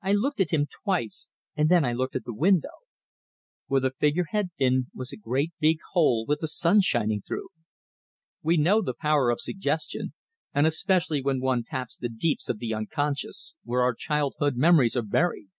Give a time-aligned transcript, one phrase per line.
[0.00, 2.70] I looked at him twice, and then I looked at the window.
[3.66, 7.50] Where the figure had been was a great big hole with the sun shining through!
[8.42, 10.14] We know the power of suggestion,
[10.54, 15.02] and especially when one taps the deeps of the unconscious, where our childhood memories are
[15.02, 15.50] buried.